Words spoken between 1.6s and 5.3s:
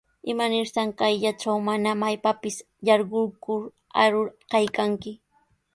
mana maypapis yarqukur arur kaykanki?